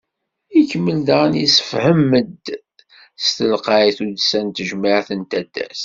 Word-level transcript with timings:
Ikemmel 0.59 0.99
daɣen, 1.07 1.33
yessefhem-d 1.41 2.45
s 3.23 3.25
telqay 3.37 3.87
tuddsa 3.97 4.39
n 4.45 4.47
tejmeɛt 4.55 5.07
n 5.17 5.21
taddart. 5.31 5.79